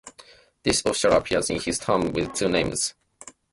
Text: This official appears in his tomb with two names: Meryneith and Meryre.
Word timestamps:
This 0.63 0.79
official 0.83 1.11
appears 1.11 1.51
in 1.51 1.59
his 1.61 1.77
tomb 1.77 2.11
with 2.11 2.33
two 2.33 2.49
names: 2.49 2.95
Meryneith 2.95 2.95
and 3.27 3.33
Meryre. 3.33 3.33